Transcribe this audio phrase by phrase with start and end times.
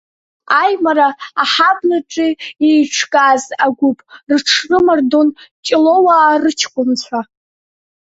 [0.61, 1.07] Аимара
[1.41, 2.27] аҳаблаҿы
[2.63, 3.97] иеиҿкааз агәыԥ
[4.29, 5.27] рыҽрымардон
[5.65, 7.19] Ҷлоуаа рыҷкәынцәа.